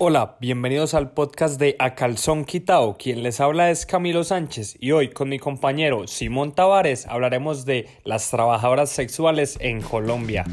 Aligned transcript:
Hola, 0.00 0.36
bienvenidos 0.40 0.94
al 0.94 1.10
podcast 1.10 1.58
de 1.58 1.74
A 1.80 1.96
Calzón 1.96 2.44
Quitao. 2.44 2.96
Quien 2.96 3.24
les 3.24 3.40
habla 3.40 3.72
es 3.72 3.84
Camilo 3.84 4.22
Sánchez 4.22 4.76
y 4.78 4.92
hoy 4.92 5.10
con 5.10 5.28
mi 5.28 5.40
compañero 5.40 6.06
Simón 6.06 6.54
Tavares 6.54 7.04
hablaremos 7.08 7.66
de 7.66 7.88
las 8.04 8.30
trabajadoras 8.30 8.90
sexuales 8.90 9.58
en 9.60 9.80
Colombia. 9.82 10.44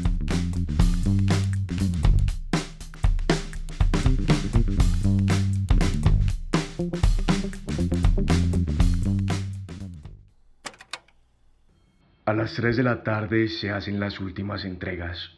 A 12.24 12.32
las 12.32 12.54
3 12.54 12.78
de 12.78 12.82
la 12.82 13.04
tarde 13.04 13.46
se 13.46 13.70
hacen 13.70 14.00
las 14.00 14.18
últimas 14.18 14.64
entregas. 14.64 15.36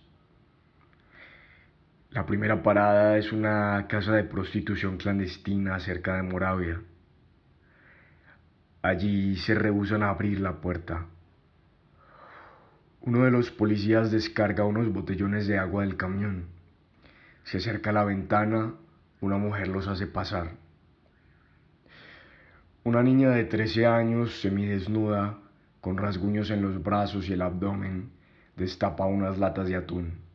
La 2.10 2.24
primera 2.24 2.62
parada 2.62 3.18
es 3.18 3.32
una 3.32 3.86
casa 3.86 4.12
de 4.12 4.24
prostitución 4.24 4.96
clandestina 4.96 5.78
cerca 5.78 6.16
de 6.16 6.22
Moravia. 6.22 6.80
Allí 8.80 9.36
se 9.36 9.54
rehusan 9.54 10.02
a 10.02 10.08
abrir 10.08 10.40
la 10.40 10.62
puerta. 10.62 11.04
Uno 13.02 13.24
de 13.24 13.30
los 13.30 13.50
policías 13.50 14.10
descarga 14.10 14.64
unos 14.64 14.90
botellones 14.90 15.46
de 15.46 15.58
agua 15.58 15.82
del 15.82 15.98
camión. 15.98 16.46
Se 17.44 17.58
acerca 17.58 17.90
a 17.90 17.92
la 17.92 18.04
ventana, 18.04 18.72
una 19.20 19.36
mujer 19.36 19.68
los 19.68 19.86
hace 19.86 20.06
pasar. 20.06 20.52
Una 22.84 23.02
niña 23.02 23.28
de 23.30 23.44
13 23.44 23.84
años, 23.84 24.40
semidesnuda, 24.40 25.40
con 25.82 25.98
rasguños 25.98 26.48
en 26.50 26.62
los 26.62 26.82
brazos 26.82 27.28
y 27.28 27.34
el 27.34 27.42
abdomen, 27.42 28.12
destapa 28.56 29.04
unas 29.04 29.38
latas 29.38 29.68
de 29.68 29.76
atún. 29.76 30.27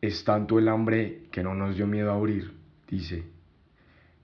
Es 0.00 0.24
tanto 0.24 0.58
el 0.58 0.68
hambre 0.68 1.24
que 1.32 1.42
no 1.42 1.54
nos 1.54 1.74
dio 1.74 1.86
miedo 1.86 2.12
a 2.12 2.14
abrir, 2.14 2.52
dice. 2.88 3.24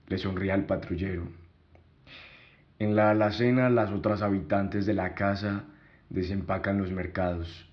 Le 0.07 0.17
sonríe 0.17 0.51
al 0.51 0.65
patrullero. 0.65 1.27
En 2.79 2.95
la 2.95 3.11
alacena 3.11 3.69
las 3.69 3.91
otras 3.91 4.21
habitantes 4.21 4.85
de 4.85 4.93
la 4.93 5.15
casa 5.15 5.65
desempacan 6.09 6.77
los 6.77 6.91
mercados. 6.91 7.69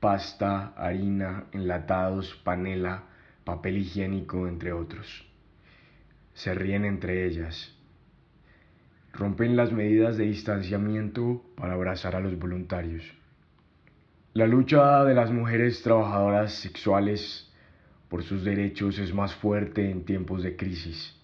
Pasta, 0.00 0.74
harina, 0.76 1.46
enlatados, 1.52 2.34
panela, 2.44 3.04
papel 3.44 3.78
higiénico, 3.78 4.48
entre 4.48 4.72
otros. 4.72 5.26
Se 6.34 6.54
ríen 6.54 6.84
entre 6.84 7.26
ellas. 7.26 7.74
Rompen 9.12 9.56
las 9.56 9.72
medidas 9.72 10.16
de 10.16 10.24
distanciamiento 10.24 11.42
para 11.56 11.74
abrazar 11.74 12.14
a 12.14 12.20
los 12.20 12.38
voluntarios. 12.38 13.02
La 14.38 14.46
lucha 14.46 15.02
de 15.02 15.14
las 15.14 15.32
mujeres 15.32 15.82
trabajadoras 15.82 16.52
sexuales 16.52 17.52
por 18.08 18.22
sus 18.22 18.44
derechos 18.44 18.96
es 19.00 19.12
más 19.12 19.34
fuerte 19.34 19.90
en 19.90 20.04
tiempos 20.04 20.44
de 20.44 20.54
crisis. 20.54 21.20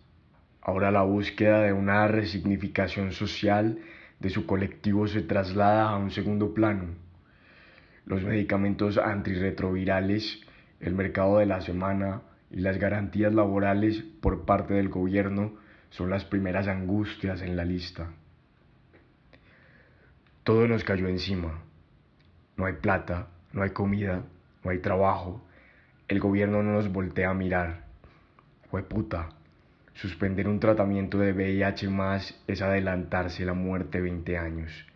Ahora 0.60 0.90
la 0.90 1.02
búsqueda 1.02 1.62
de 1.62 1.72
una 1.72 2.08
resignificación 2.08 3.12
social 3.12 3.78
de 4.18 4.30
su 4.30 4.46
colectivo 4.46 5.06
se 5.06 5.22
traslada 5.22 5.90
a 5.90 5.96
un 5.96 6.10
segundo 6.10 6.54
plano. 6.54 6.86
Los 8.04 8.24
medicamentos 8.24 8.98
antirretrovirales, 8.98 10.40
el 10.80 10.96
mercado 10.96 11.38
de 11.38 11.46
la 11.46 11.60
semana 11.60 12.22
y 12.50 12.62
las 12.62 12.78
garantías 12.78 13.32
laborales 13.32 14.02
por 14.20 14.44
parte 14.44 14.74
del 14.74 14.88
gobierno 14.88 15.54
son 15.90 16.10
las 16.10 16.24
primeras 16.24 16.66
angustias 16.66 17.42
en 17.42 17.56
la 17.56 17.64
lista. 17.64 18.10
Todo 20.42 20.66
nos 20.66 20.82
cayó 20.82 21.06
encima 21.06 21.62
no 22.56 22.66
hay 22.66 22.74
plata, 22.74 23.28
no 23.52 23.62
hay 23.62 23.70
comida, 23.70 24.22
no 24.62 24.70
hay 24.70 24.78
trabajo, 24.78 25.44
el 26.06 26.20
gobierno 26.20 26.62
no 26.62 26.72
nos 26.72 26.92
voltea 26.92 27.30
a 27.30 27.34
mirar. 27.34 27.84
Fue 28.70 28.82
puta. 28.82 29.30
Suspender 29.94 30.48
un 30.48 30.60
tratamiento 30.60 31.18
de 31.18 31.32
VIH 31.32 31.88
más 31.88 32.42
es 32.46 32.60
adelantarse 32.60 33.44
la 33.44 33.54
muerte 33.54 34.00
20 34.00 34.36
años, 34.36 34.86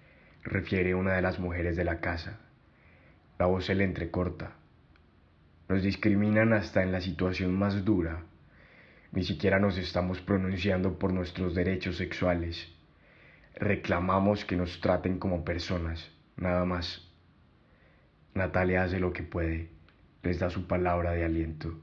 refiere 0.42 0.94
una 0.94 1.14
de 1.14 1.22
las 1.22 1.38
mujeres 1.38 1.76
de 1.76 1.84
la 1.84 2.00
casa. 2.00 2.40
La 3.38 3.46
voz 3.46 3.66
se 3.66 3.74
le 3.74 3.84
entrecorta. 3.84 4.52
Nos 5.68 5.82
discriminan 5.82 6.52
hasta 6.52 6.82
en 6.82 6.92
la 6.92 7.00
situación 7.00 7.56
más 7.56 7.84
dura. 7.84 8.24
Ni 9.12 9.22
siquiera 9.22 9.58
nos 9.58 9.78
estamos 9.78 10.20
pronunciando 10.20 10.98
por 10.98 11.12
nuestros 11.12 11.54
derechos 11.54 11.96
sexuales. 11.96 12.68
Reclamamos 13.54 14.44
que 14.44 14.56
nos 14.56 14.80
traten 14.80 15.18
como 15.18 15.44
personas, 15.44 16.10
nada 16.36 16.64
más. 16.64 17.07
Natalia 18.34 18.82
hace 18.82 19.00
lo 19.00 19.12
que 19.12 19.22
puede, 19.22 19.68
les 20.22 20.38
da 20.38 20.50
su 20.50 20.66
palabra 20.66 21.12
de 21.12 21.24
aliento. 21.24 21.78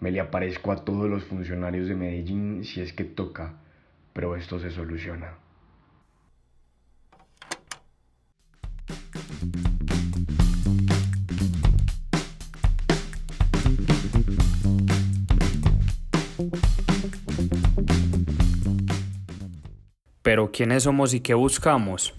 Me 0.00 0.10
le 0.10 0.20
aparezco 0.20 0.72
a 0.72 0.84
todos 0.84 1.08
los 1.08 1.24
funcionarios 1.24 1.86
de 1.86 1.94
Medellín 1.94 2.64
si 2.64 2.80
es 2.80 2.92
que 2.92 3.04
toca, 3.04 3.54
pero 4.12 4.34
esto 4.34 4.58
se 4.58 4.70
soluciona. 4.70 5.34
Pero 20.22 20.52
¿quiénes 20.52 20.84
somos 20.84 21.12
y 21.12 21.20
qué 21.20 21.34
buscamos? 21.34 22.14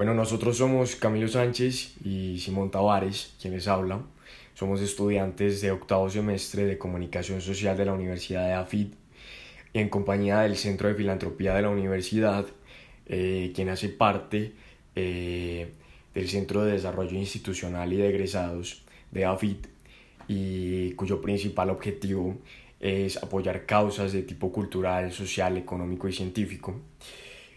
Bueno, 0.00 0.14
nosotros 0.14 0.56
somos 0.56 0.96
Camilo 0.96 1.28
Sánchez 1.28 1.96
y 2.02 2.38
Simón 2.38 2.70
Tavares, 2.70 3.34
quienes 3.38 3.68
hablan. 3.68 4.06
Somos 4.54 4.80
estudiantes 4.80 5.60
de 5.60 5.72
octavo 5.72 6.08
semestre 6.08 6.64
de 6.64 6.78
Comunicación 6.78 7.42
Social 7.42 7.76
de 7.76 7.84
la 7.84 7.92
Universidad 7.92 8.46
de 8.46 8.54
AFID 8.54 8.94
en 9.74 9.90
compañía 9.90 10.40
del 10.40 10.56
Centro 10.56 10.88
de 10.88 10.94
Filantropía 10.94 11.52
de 11.52 11.60
la 11.60 11.68
Universidad, 11.68 12.46
eh, 13.08 13.52
quien 13.54 13.68
hace 13.68 13.90
parte 13.90 14.54
eh, 14.96 15.70
del 16.14 16.28
Centro 16.30 16.64
de 16.64 16.72
Desarrollo 16.72 17.18
Institucional 17.18 17.92
y 17.92 17.98
de 17.98 18.08
Egresados 18.08 18.82
de 19.10 19.26
AFID 19.26 19.66
y 20.28 20.92
cuyo 20.92 21.20
principal 21.20 21.68
objetivo 21.68 22.38
es 22.80 23.18
apoyar 23.18 23.66
causas 23.66 24.14
de 24.14 24.22
tipo 24.22 24.50
cultural, 24.50 25.12
social, 25.12 25.58
económico 25.58 26.08
y 26.08 26.14
científico. 26.14 26.80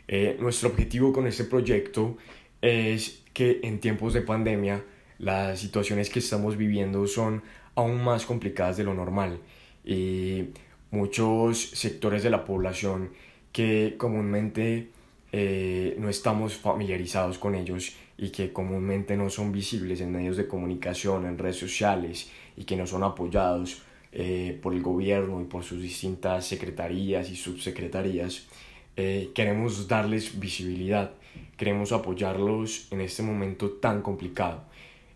Eh, 0.07 0.37
nuestro 0.39 0.69
objetivo 0.69 1.13
con 1.13 1.27
este 1.27 1.45
proyecto 1.45 2.17
es 2.61 3.23
que 3.33 3.59
en 3.63 3.79
tiempos 3.79 4.13
de 4.13 4.21
pandemia 4.21 4.83
las 5.19 5.59
situaciones 5.59 6.09
que 6.09 6.19
estamos 6.19 6.57
viviendo 6.57 7.07
son 7.07 7.43
aún 7.75 8.03
más 8.03 8.25
complicadas 8.25 8.77
de 8.77 8.83
lo 8.83 8.93
normal. 8.93 9.39
Y 9.85 10.49
muchos 10.91 11.59
sectores 11.59 12.23
de 12.23 12.29
la 12.29 12.45
población 12.45 13.11
que 13.51 13.95
comúnmente 13.97 14.89
eh, 15.31 15.95
no 15.97 16.09
estamos 16.09 16.55
familiarizados 16.55 17.37
con 17.39 17.55
ellos 17.55 17.95
y 18.17 18.29
que 18.29 18.53
comúnmente 18.53 19.17
no 19.17 19.29
son 19.29 19.51
visibles 19.51 20.01
en 20.01 20.11
medios 20.11 20.37
de 20.37 20.47
comunicación, 20.47 21.25
en 21.25 21.37
redes 21.37 21.57
sociales 21.57 22.29
y 22.55 22.65
que 22.65 22.75
no 22.75 22.85
son 22.85 23.03
apoyados 23.03 23.81
eh, 24.11 24.59
por 24.61 24.73
el 24.73 24.83
gobierno 24.83 25.41
y 25.41 25.45
por 25.45 25.63
sus 25.63 25.81
distintas 25.81 26.45
secretarías 26.45 27.31
y 27.31 27.35
subsecretarías, 27.35 28.45
eh, 28.95 29.31
queremos 29.33 29.87
darles 29.87 30.39
visibilidad, 30.39 31.11
queremos 31.57 31.91
apoyarlos 31.91 32.87
en 32.91 33.01
este 33.01 33.23
momento 33.23 33.71
tan 33.71 34.01
complicado. 34.01 34.63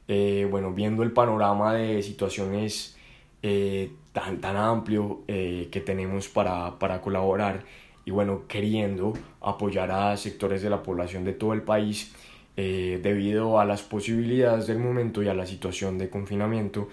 Eh, 0.08 0.48
bueno, 0.50 0.74
viendo 0.74 1.04
el 1.04 1.12
panorama 1.12 1.76
de 1.76 2.02
situaciones 2.02 2.98
eh, 3.44 3.92
tan, 4.14 4.42
tan 4.42 4.56
amplio 4.56 5.22
que 5.28 5.84
tenemos 5.86 6.28
para, 6.28 6.80
para 6.80 7.02
colaborar 7.02 7.64
y 8.06 8.12
bueno, 8.12 8.44
queriendo 8.48 9.14
apoyar 9.42 9.92
a 9.92 10.18
sectores 10.18 10.62
de 10.62 10.70
la 10.70 10.82
población 10.82 11.24
de 11.24 11.34
todo 11.34 11.54
el 11.54 11.62
país, 11.62 12.14
debido 12.56 13.60
a 13.60 13.66
las 13.66 13.84
posibilidades 13.84 14.66
del 14.66 14.80
momento 14.80 15.22
y 15.22 15.28
a 15.28 15.36
la 15.36 15.46
situación 15.46 16.00
de 16.00 16.10
confinamiento, 16.10 16.90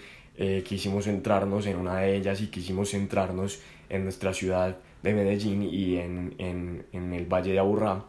quisimos 0.64 1.04
centrarnos 1.04 1.64
en 1.66 1.76
una 1.76 2.00
de 2.00 2.16
ellas 2.16 2.42
y 2.42 2.48
quisimos 2.48 2.90
centrarnos 2.90 3.62
en 3.88 4.04
nuestra 4.04 4.34
ciudad 4.34 4.76
de 5.04 5.14
Medellín 5.14 5.62
y 5.62 5.98
en, 5.98 6.34
en, 6.38 6.86
en 6.92 7.12
el 7.12 7.26
Valle 7.26 7.52
de 7.52 7.58
Aburrá. 7.58 8.06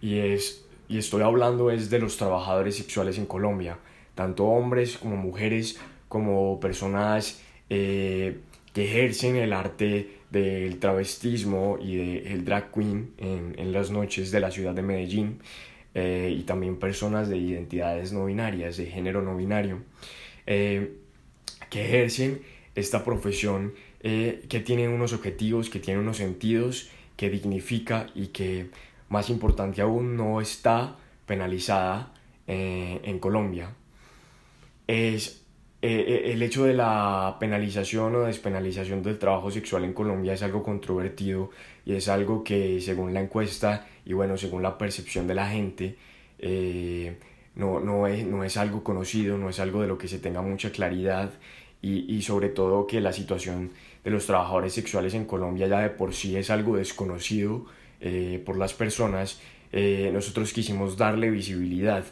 Y, 0.00 0.18
es, 0.18 0.64
y 0.88 0.96
estoy 0.96 1.22
hablando 1.22 1.70
es 1.70 1.90
de 1.90 1.98
los 1.98 2.16
trabajadores 2.16 2.76
sexuales 2.76 3.18
en 3.18 3.26
Colombia, 3.26 3.78
tanto 4.14 4.46
hombres 4.46 4.96
como 4.96 5.16
mujeres, 5.16 5.78
como 6.08 6.58
personas 6.60 7.42
eh, 7.68 8.38
que 8.72 8.84
ejercen 8.84 9.36
el 9.36 9.52
arte 9.52 10.20
del 10.30 10.78
travestismo 10.78 11.76
y 11.80 11.96
del 11.96 12.44
drag 12.44 12.72
queen 12.72 13.12
en, 13.18 13.54
en, 13.58 13.72
las 13.72 13.90
noches 13.90 14.30
de 14.30 14.38
la 14.38 14.52
ciudad 14.52 14.74
de 14.74 14.82
Medellín 14.82 15.40
eh, 15.94 16.32
y 16.38 16.42
también 16.44 16.78
personas 16.78 17.28
de 17.28 17.38
identidades 17.38 18.12
no 18.12 18.26
binarias, 18.26 18.76
de 18.76 18.86
género 18.86 19.22
no 19.22 19.36
binario, 19.36 19.82
eh, 20.46 20.92
que 21.68 21.84
ejercen 21.84 22.42
esta 22.76 23.04
profesión 23.04 23.74
eh, 24.02 24.44
que 24.48 24.60
tiene 24.60 24.88
unos 24.88 25.12
objetivos, 25.12 25.70
que 25.70 25.80
tiene 25.80 26.00
unos 26.00 26.18
sentidos, 26.18 26.90
que 27.16 27.30
dignifica 27.30 28.06
y 28.14 28.28
que, 28.28 28.70
más 29.08 29.30
importante 29.30 29.82
aún, 29.82 30.16
no 30.16 30.40
está 30.40 30.96
penalizada 31.26 32.12
eh, 32.46 33.00
en 33.04 33.18
Colombia. 33.18 33.74
es 34.86 35.40
eh, 35.82 36.04
eh, 36.26 36.32
el 36.32 36.42
hecho 36.42 36.64
de 36.64 36.74
la 36.74 37.36
penalización 37.40 38.14
o 38.14 38.20
despenalización 38.24 39.02
del 39.02 39.18
trabajo 39.18 39.50
sexual 39.50 39.84
en 39.84 39.94
Colombia 39.94 40.34
es 40.34 40.42
algo 40.42 40.62
controvertido 40.62 41.50
y 41.86 41.94
es 41.94 42.08
algo 42.08 42.44
que 42.44 42.80
según 42.82 43.14
la 43.14 43.20
encuesta 43.22 43.86
y 44.04 44.12
bueno, 44.12 44.36
según 44.36 44.62
la 44.62 44.76
percepción 44.76 45.26
de 45.26 45.34
la 45.34 45.48
gente, 45.48 45.96
eh, 46.38 47.16
no, 47.54 47.80
no, 47.80 48.06
es, 48.06 48.26
no 48.26 48.44
es 48.44 48.58
algo 48.58 48.84
conocido, 48.84 49.38
no 49.38 49.48
es 49.48 49.58
algo 49.58 49.80
de 49.80 49.88
lo 49.88 49.96
que 49.96 50.08
se 50.08 50.18
tenga 50.18 50.42
mucha 50.42 50.70
claridad 50.70 51.32
y, 51.80 52.14
y 52.14 52.22
sobre 52.22 52.50
todo 52.50 52.86
que 52.86 53.00
la 53.00 53.12
situación 53.14 53.70
de 54.04 54.10
los 54.10 54.26
trabajadores 54.26 54.72
sexuales 54.72 55.14
en 55.14 55.24
Colombia 55.24 55.66
ya 55.66 55.80
de 55.80 55.90
por 55.90 56.14
sí 56.14 56.36
es 56.36 56.50
algo 56.50 56.76
desconocido 56.76 57.66
por 58.46 58.56
las 58.56 58.72
personas, 58.72 59.42
nosotros 59.72 60.54
quisimos 60.54 60.96
darle 60.96 61.28
visibilidad. 61.30 62.04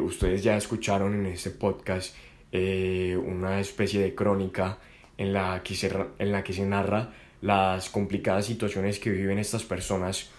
ustedes 0.00 0.42
ya 0.42 0.56
escucharon 0.56 1.14
en 1.14 1.26
este 1.26 1.50
podcast 1.50 2.14
eh, 2.52 3.14
una 3.16 3.60
especie 3.60 4.00
de 4.00 4.14
crónica 4.14 4.78
en 5.18 5.32
la, 5.32 5.62
que 5.62 5.74
se, 5.74 5.92
en 6.18 6.32
la 6.32 6.44
que 6.44 6.52
se 6.52 6.64
narra 6.64 7.12
las 7.42 7.90
complicadas 7.90 8.46
situaciones 8.46 8.98
que 8.98 9.10
viven 9.10 9.38
estas 9.38 9.64
personas 9.64 10.30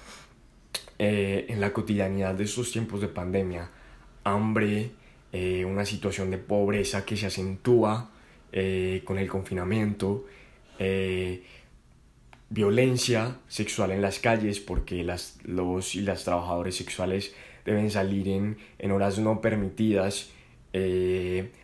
eh, 0.98 1.46
en 1.50 1.60
la 1.60 1.74
cotidianidad 1.74 2.34
de 2.34 2.46
estos 2.46 2.72
tiempos 2.72 3.02
de 3.02 3.10
pandemia. 3.10 3.70
Hambre, 4.24 4.92
eh, 5.32 5.64
una 5.66 5.86
situación 5.86 6.32
de 6.32 6.38
pobreza 6.38 7.06
que 7.06 7.18
se 7.18 7.28
acentúa 7.28 8.12
con 9.06 9.20
el 9.20 9.28
confinamiento, 9.28 10.26
violencia 12.50 13.38
sexual 13.48 13.92
en 13.92 14.02
las 14.02 14.20
calles 14.20 14.60
porque 14.60 15.04
las, 15.04 15.38
los 15.44 15.96
y 15.96 16.02
las 16.02 16.24
trabajadores 16.24 16.76
sexuales 16.76 17.34
deben 17.66 17.92
salir 17.92 18.28
en, 18.30 18.58
en 18.80 18.92
horas 18.92 19.20
no 19.20 19.42
permitidas 19.42 20.32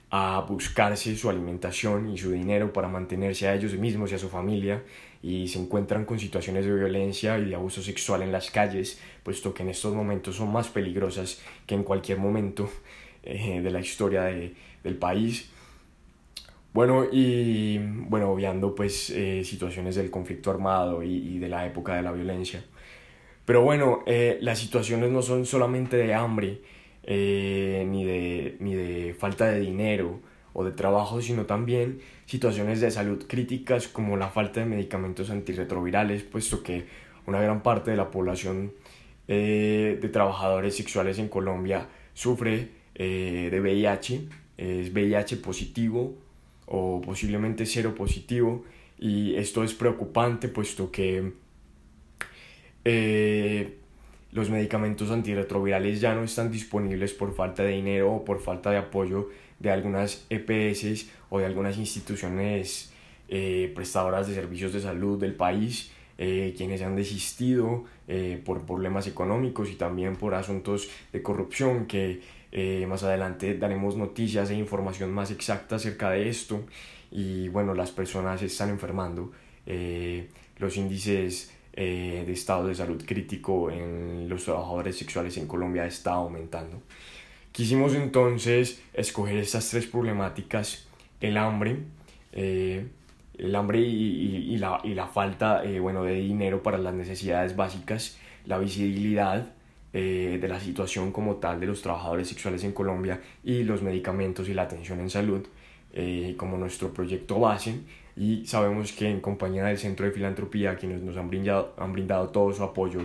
a 0.10 0.46
buscarse 0.48 1.16
su 1.16 1.30
alimentación 1.30 2.12
y 2.12 2.18
su 2.18 2.32
dinero 2.32 2.72
para 2.72 2.88
mantenerse 2.88 3.48
a 3.48 3.56
ellos 3.56 3.74
mismos 3.74 4.12
y 4.12 4.16
a 4.16 4.20
su 4.20 4.30
familia 4.30 4.84
y 5.24 5.48
se 5.48 5.58
encuentran 5.58 6.04
con 6.04 6.20
situaciones 6.20 6.66
de 6.66 6.76
violencia 6.76 7.40
y 7.40 7.46
de 7.46 7.56
abuso 7.56 7.82
sexual 7.82 8.22
en 8.22 8.32
las 8.34 8.52
calles, 8.52 9.00
puesto 9.24 9.54
que 9.54 9.64
en 9.64 9.70
estos 9.70 9.96
momentos 9.96 10.36
son 10.36 10.52
más 10.52 10.68
peligrosas 10.68 11.42
que 11.66 11.76
en 11.76 11.84
cualquier 11.84 12.20
momento 12.20 12.70
eh, 13.24 13.62
de 13.62 13.72
la 13.72 13.80
historia 13.80 14.24
de, 14.24 14.54
del 14.84 14.98
país. 14.98 15.50
Bueno, 16.74 17.06
y 17.12 17.78
bueno, 17.78 18.32
obviando 18.32 18.74
pues 18.74 19.10
eh, 19.12 19.44
situaciones 19.44 19.96
del 19.96 20.10
conflicto 20.10 20.50
armado 20.52 21.04
y, 21.04 21.38
de 21.38 21.48
la 21.48 21.66
época 21.66 21.96
de 21.96 22.02
la 22.02 22.12
violencia. 22.12 22.64
Pero 23.46 23.62
bueno, 23.62 24.04
eh, 24.06 24.38
las 24.42 24.60
situaciones 24.60 25.12
no 25.12 25.22
son 25.22 25.46
solamente 25.46 25.98
de 25.98 26.14
hambre, 26.14 26.62
eh, 27.04 27.86
ni, 27.88 28.06
de, 28.06 28.58
ni 28.60 28.74
de 28.74 29.14
falta 29.14 29.48
de 29.48 29.60
dinero 29.60 30.20
o 30.54 30.64
de 30.64 30.72
trabajo, 30.72 31.22
sino 31.22 31.46
también 31.46 32.00
situaciones 32.26 32.80
de 32.80 32.92
salud 32.92 33.26
críticas 33.28 33.88
como 33.88 34.18
la 34.18 34.30
falta 34.30 34.62
de 34.62 34.66
medicamentos 34.66 35.30
antirretrovirales, 35.30 36.24
puesto 36.24 36.64
que 36.64 36.86
una 37.26 37.42
gran 37.42 37.62
parte 37.64 37.92
de 37.92 37.98
la 37.98 38.12
población 38.12 38.72
eh, 39.28 39.98
de 40.02 40.10
trabajadores 40.10 40.76
sexuales 40.76 41.20
en 41.20 41.28
Colombia 41.28 41.88
sufre 42.14 42.70
eh, 42.96 43.50
de 43.52 43.60
VIH, 43.60 44.28
es 44.58 44.94
VIH 44.94 45.38
positivo 45.38 46.16
o 46.66 47.02
posiblemente 47.02 47.66
cero 47.66 47.94
positivo 47.96 48.64
y 49.00 49.36
esto 49.36 49.64
es 49.64 49.74
preocupante 49.74 50.48
puesto 50.48 50.92
que 50.92 51.34
los 54.34 54.50
medicamentos 54.50 55.12
antirretrovirales 55.12 56.02
ya 56.02 56.16
no 56.16 56.24
están 56.24 56.52
disponibles 56.52 57.14
por 57.14 57.34
falta 57.36 57.64
de 57.64 57.72
dinero 57.72 58.12
o 58.12 58.26
por 58.26 58.40
falta 58.42 58.72
de 58.72 58.78
apoyo 58.78 59.30
de 59.60 59.72
algunas 59.72 60.26
EPS 60.30 61.08
o 61.30 61.40
de 61.40 61.46
algunas 61.46 61.78
instituciones 61.78 62.92
eh, 63.30 63.72
prestadoras 63.74 64.28
de 64.28 64.36
servicios 64.36 64.74
de 64.74 64.82
salud 64.82 65.20
del 65.20 65.34
país, 65.34 65.92
eh, 66.18 66.54
quienes 66.58 66.82
han 66.82 66.96
desistido 66.96 67.86
eh, 68.08 68.42
por 68.44 68.66
problemas 68.66 69.08
económicos 69.08 69.70
y 69.70 69.76
también 69.76 70.16
por 70.16 70.36
asuntos 70.36 70.90
de 71.12 71.22
corrupción 71.22 71.86
que 71.86 72.22
más 72.88 73.04
adelante 73.04 73.58
daremos 73.58 73.98
noticias 73.98 74.50
e 74.52 74.56
información 74.56 75.12
más 75.12 75.32
exacta 75.32 75.78
acerca 75.78 76.12
de 76.12 76.30
esto 76.30 76.66
y 77.12 77.48
bueno 77.50 77.74
las 77.74 77.92
personas 77.92 78.42
se 78.42 78.46
están 78.46 78.70
enfermando 78.70 79.32
los 80.58 80.78
índices 80.78 81.52
eh, 81.76 82.24
de 82.24 82.34
estado 82.34 82.68
de 82.68 82.76
salud 82.76 83.04
crítico 83.04 83.72
en 83.72 84.30
los 84.30 84.44
trabajadores 84.44 84.96
sexuales 84.96 85.36
en 85.38 85.48
Colombia 85.48 85.88
está 85.88 86.14
aumentando. 86.14 86.84
Quisimos 87.52 87.96
entonces 87.96 88.84
escoger 88.94 89.38
estas 89.38 89.72
tres 89.72 89.88
problemáticas, 89.88 90.88
el 91.20 91.36
hambre, 91.36 91.80
eh, 92.32 92.86
el 93.40 93.56
hambre 93.56 93.80
y, 93.80 94.56
la, 94.58 94.82
y 94.84 94.94
la, 94.94 95.08
falta 95.08 95.64
eh, 95.66 95.80
bueno, 95.80 96.04
de 96.04 96.14
dinero 96.14 96.62
para 96.62 96.78
las 96.78 96.94
necesidades 96.94 97.56
básicas, 97.56 98.20
la 98.46 98.60
visibilidad 98.60 99.52
de 99.94 100.48
la 100.48 100.60
situación 100.60 101.12
como 101.12 101.36
tal 101.36 101.60
de 101.60 101.68
los 101.68 101.84
trabajadores 101.84 102.28
sexuales 102.28 102.64
en 102.64 102.72
Colombia 102.72 103.22
y 103.44 103.64
los 103.64 103.84
medicamentos 103.84 104.50
y 104.50 104.54
la 104.56 104.64
atención 104.64 105.00
en 105.00 105.10
salud 105.12 105.46
como 106.36 106.58
nuestro 106.58 106.92
proyecto 106.92 107.40
base. 107.40 107.76
Y 108.16 108.46
sabemos 108.46 108.92
que 108.92 109.10
en 109.10 109.22
compañía 109.22 109.66
del 109.66 109.78
Centro 109.78 110.06
de 110.06 110.12
Filantropía, 110.12 110.76
quienes 110.76 111.02
nos 111.02 111.16
han 111.18 111.30
brindado, 111.30 111.74
han 111.78 111.94
brindado 111.94 112.30
todo 112.30 112.52
su 112.54 112.64
apoyo 112.64 113.02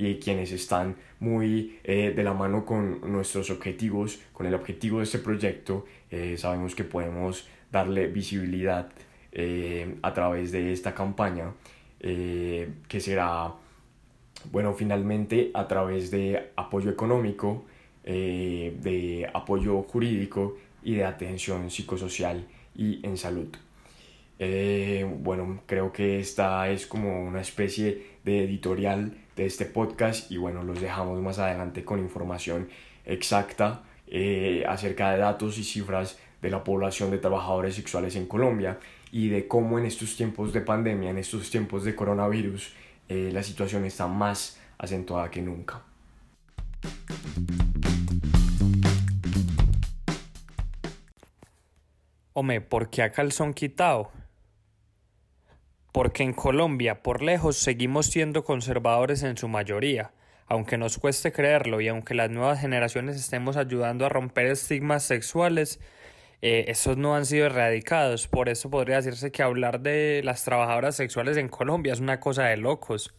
y 0.00 0.16
quienes 0.20 0.52
están 0.52 0.96
muy 1.20 1.78
eh, 1.82 2.12
de 2.14 2.22
la 2.22 2.32
mano 2.32 2.64
con 2.64 3.00
nuestros 3.12 3.50
objetivos, 3.50 4.20
con 4.32 4.46
el 4.46 4.54
objetivo 4.54 4.98
de 4.98 5.04
este 5.04 5.18
proyecto, 5.18 5.86
eh, 6.10 6.36
sabemos 6.38 6.76
que 6.76 6.84
podemos 6.84 7.48
darle 7.72 8.06
visibilidad 8.06 8.90
eh, 9.32 9.96
a 10.02 10.14
través 10.14 10.52
de 10.52 10.72
esta 10.72 10.94
campaña, 10.94 11.52
que 12.00 13.00
será, 13.00 13.52
bueno, 14.52 14.74
finalmente 14.74 15.50
a 15.54 15.66
través 15.68 16.10
de 16.10 16.50
apoyo 16.56 16.90
económico, 16.90 17.64
de 18.04 19.30
apoyo 19.34 19.82
jurídico 19.82 20.56
y 20.82 20.94
de 20.94 21.04
atención 21.04 21.70
psicosocial 21.70 22.46
y 22.74 23.04
en 23.04 23.18
salud. 23.18 23.48
Eh, 24.38 25.04
bueno, 25.20 25.62
creo 25.66 25.92
que 25.92 26.20
esta 26.20 26.70
es 26.70 26.86
como 26.86 27.24
una 27.26 27.40
especie 27.40 28.18
de 28.24 28.44
editorial 28.44 29.12
de 29.36 29.46
este 29.46 29.64
podcast 29.64 30.30
y 30.30 30.36
bueno, 30.36 30.62
los 30.62 30.80
dejamos 30.80 31.20
más 31.20 31.38
adelante 31.38 31.84
con 31.84 31.98
información 31.98 32.68
exacta 33.04 33.82
eh, 34.06 34.64
acerca 34.68 35.10
de 35.10 35.18
datos 35.18 35.58
y 35.58 35.64
cifras 35.64 36.18
de 36.40 36.50
la 36.50 36.62
población 36.62 37.10
de 37.10 37.18
trabajadores 37.18 37.74
sexuales 37.74 38.14
en 38.14 38.26
Colombia 38.26 38.78
y 39.10 39.28
de 39.28 39.48
cómo 39.48 39.78
en 39.78 39.86
estos 39.86 40.16
tiempos 40.16 40.52
de 40.52 40.60
pandemia, 40.60 41.10
en 41.10 41.18
estos 41.18 41.50
tiempos 41.50 41.84
de 41.84 41.96
coronavirus, 41.96 42.72
eh, 43.08 43.30
la 43.32 43.42
situación 43.42 43.84
está 43.84 44.06
más 44.06 44.58
acentuada 44.78 45.30
que 45.30 45.42
nunca. 45.42 45.82
Hombre, 52.32 52.60
¿por 52.60 52.88
qué 52.90 53.02
a 53.02 53.10
calzón 53.10 53.52
quitado? 53.52 54.12
porque 55.98 56.22
en 56.22 56.32
Colombia, 56.32 57.02
por 57.02 57.24
lejos, 57.24 57.56
seguimos 57.56 58.06
siendo 58.06 58.44
conservadores 58.44 59.24
en 59.24 59.36
su 59.36 59.48
mayoría, 59.48 60.12
aunque 60.46 60.78
nos 60.78 60.96
cueste 60.96 61.32
creerlo 61.32 61.80
y 61.80 61.88
aunque 61.88 62.14
las 62.14 62.30
nuevas 62.30 62.60
generaciones 62.60 63.16
estemos 63.16 63.56
ayudando 63.56 64.06
a 64.06 64.08
romper 64.08 64.46
estigmas 64.46 65.02
sexuales, 65.02 65.80
eh, 66.42 66.66
esos 66.68 66.96
no 66.96 67.14
han 67.14 67.26
sido 67.26 67.46
erradicados. 67.46 68.28
Por 68.28 68.48
eso 68.48 68.70
podría 68.70 68.96
decirse 68.96 69.32
que 69.32 69.42
hablar 69.42 69.80
de 69.80 70.22
las 70.24 70.44
trabajadoras 70.44 70.96
sexuales 70.96 71.36
en 71.36 71.48
Colombia 71.48 71.92
es 71.92 72.00
una 72.00 72.20
cosa 72.20 72.44
de 72.44 72.56
locos. 72.56 73.14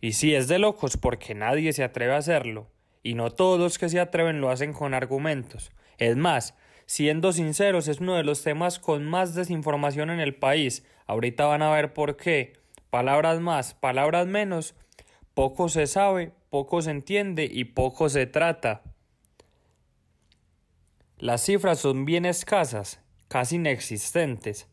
Y 0.00 0.12
sí, 0.12 0.34
es 0.34 0.48
de 0.48 0.58
locos 0.58 0.96
porque 0.96 1.34
nadie 1.34 1.72
se 1.72 1.84
atreve 1.84 2.14
a 2.14 2.18
hacerlo, 2.18 2.68
y 3.02 3.14
no 3.14 3.30
todos 3.30 3.58
los 3.58 3.78
que 3.78 3.88
se 3.88 4.00
atreven 4.00 4.40
lo 4.40 4.50
hacen 4.50 4.72
con 4.72 4.94
argumentos. 4.94 5.70
Es 5.98 6.16
más, 6.16 6.54
Siendo 6.86 7.32
sinceros, 7.32 7.88
es 7.88 8.00
uno 8.00 8.16
de 8.16 8.22
los 8.22 8.42
temas 8.42 8.78
con 8.78 9.06
más 9.06 9.34
desinformación 9.34 10.10
en 10.10 10.20
el 10.20 10.34
país. 10.34 10.84
Ahorita 11.06 11.46
van 11.46 11.62
a 11.62 11.70
ver 11.70 11.94
por 11.94 12.18
qué. 12.18 12.52
Palabras 12.90 13.40
más, 13.40 13.72
palabras 13.72 14.26
menos. 14.26 14.74
Poco 15.32 15.70
se 15.70 15.86
sabe, 15.86 16.32
poco 16.50 16.82
se 16.82 16.90
entiende 16.90 17.48
y 17.50 17.64
poco 17.64 18.08
se 18.10 18.26
trata. 18.26 18.82
Las 21.22 21.44
cifras 21.44 21.78
son 21.78 22.04
bien 22.04 22.24
escasas, 22.24 23.00
casi 23.28 23.54
inexistentes. 23.54 24.66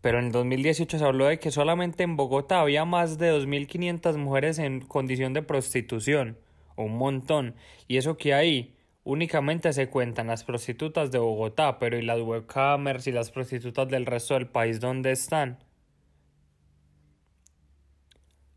Pero 0.00 0.18
en 0.18 0.26
el 0.26 0.32
2018 0.32 0.98
se 0.98 1.04
habló 1.04 1.26
de 1.26 1.38
que 1.38 1.52
solamente 1.52 2.02
en 2.02 2.16
Bogotá 2.16 2.60
había 2.60 2.84
más 2.84 3.18
de 3.18 3.32
2.500 3.32 4.16
mujeres 4.16 4.58
en 4.58 4.80
condición 4.80 5.32
de 5.32 5.44
prostitución. 5.44 6.38
Un 6.74 6.98
montón. 6.98 7.54
Y 7.86 7.98
eso 7.98 8.16
que 8.16 8.34
hay 8.34 8.74
Únicamente 9.04 9.72
se 9.72 9.88
cuentan 9.88 10.26
las 10.26 10.42
prostitutas 10.42 11.12
de 11.12 11.18
Bogotá, 11.18 11.78
pero 11.78 11.98
¿y 11.98 12.02
las 12.02 12.20
webcamers 12.20 13.06
y 13.06 13.12
las 13.12 13.30
prostitutas 13.30 13.88
del 13.88 14.06
resto 14.06 14.34
del 14.34 14.48
país 14.48 14.80
dónde 14.80 15.12
están? 15.12 15.58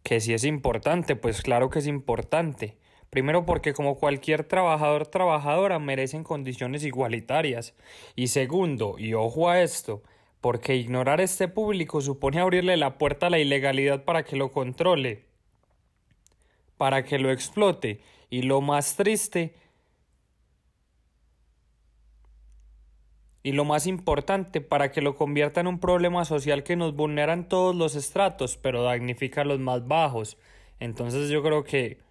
Que 0.02 0.20
si 0.20 0.34
es 0.34 0.44
importante, 0.44 1.16
pues 1.16 1.42
claro 1.42 1.72
que 1.72 1.80
es 1.80 1.88
importante, 1.88 2.78
Primero 3.16 3.46
porque 3.46 3.74
como 3.74 3.96
cualquier 3.96 4.44
trabajador 4.44 5.08
trabajadora 5.08 5.80
merecen 5.80 6.26
condiciones 6.26 6.84
igualitarias. 6.84 7.74
Y 8.14 8.28
segundo, 8.28 8.96
y 9.00 9.14
ojo 9.14 9.50
a 9.50 9.62
esto, 9.62 10.04
porque 10.42 10.76
ignorar 10.76 11.22
este 11.22 11.48
público 11.48 12.02
supone 12.02 12.42
abrirle 12.42 12.76
la 12.76 12.98
puerta 12.98 13.28
a 13.28 13.30
la 13.30 13.40
ilegalidad 13.40 14.04
para 14.04 14.26
que 14.26 14.36
lo 14.36 14.52
controle, 14.52 15.24
para 16.76 17.06
que 17.06 17.18
lo 17.18 17.32
explote. 17.32 18.02
Y 18.30 18.42
lo 18.42 18.60
más 18.60 18.98
triste 18.98 19.56
y 23.44 23.54
lo 23.54 23.64
más 23.64 23.88
importante, 23.88 24.60
para 24.60 24.92
que 24.92 25.00
lo 25.00 25.16
convierta 25.16 25.62
en 25.62 25.68
un 25.68 25.80
problema 25.80 26.26
social 26.26 26.64
que 26.64 26.76
nos 26.76 26.94
vulnera 26.94 27.32
en 27.32 27.48
todos 27.48 27.74
los 27.74 27.96
estratos, 27.96 28.58
pero 28.58 28.84
damnifica 28.84 29.44
a 29.44 29.46
los 29.46 29.62
más 29.62 29.88
bajos. 29.88 30.38
Entonces 30.82 31.30
yo 31.30 31.42
creo 31.42 31.64
que 31.64 32.04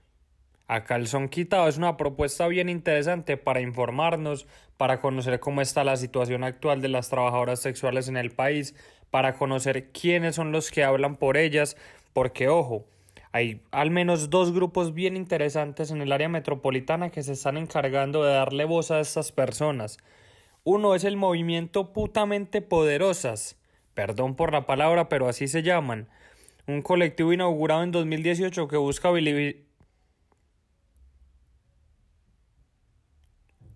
a 0.66 0.84
calzón 0.84 1.28
quitado 1.28 1.68
es 1.68 1.76
una 1.76 1.96
propuesta 1.96 2.48
bien 2.48 2.68
interesante 2.68 3.36
para 3.36 3.60
informarnos, 3.60 4.46
para 4.76 5.00
conocer 5.00 5.40
cómo 5.40 5.60
está 5.60 5.84
la 5.84 5.96
situación 5.96 6.44
actual 6.44 6.80
de 6.80 6.88
las 6.88 7.10
trabajadoras 7.10 7.60
sexuales 7.60 8.08
en 8.08 8.16
el 8.16 8.30
país, 8.30 8.74
para 9.10 9.34
conocer 9.34 9.90
quiénes 9.92 10.34
son 10.36 10.52
los 10.52 10.70
que 10.70 10.82
hablan 10.82 11.16
por 11.16 11.36
ellas, 11.36 11.76
porque 12.12 12.48
ojo, 12.48 12.86
hay 13.32 13.60
al 13.72 13.90
menos 13.90 14.30
dos 14.30 14.52
grupos 14.52 14.94
bien 14.94 15.16
interesantes 15.16 15.90
en 15.90 16.00
el 16.00 16.12
área 16.12 16.28
metropolitana 16.28 17.10
que 17.10 17.22
se 17.22 17.32
están 17.32 17.56
encargando 17.56 18.24
de 18.24 18.32
darle 18.32 18.64
voz 18.64 18.90
a 18.90 19.00
estas 19.00 19.32
personas. 19.32 19.98
Uno 20.64 20.94
es 20.94 21.04
el 21.04 21.16
movimiento 21.16 21.92
putamente 21.92 22.62
poderosas, 22.62 23.56
perdón 23.92 24.34
por 24.34 24.52
la 24.52 24.66
palabra, 24.66 25.08
pero 25.08 25.28
así 25.28 25.46
se 25.46 25.62
llaman, 25.62 26.08
un 26.66 26.80
colectivo 26.80 27.32
inaugurado 27.32 27.82
en 27.82 27.92
2018 27.92 28.66
que 28.66 28.76
busca 28.78 29.10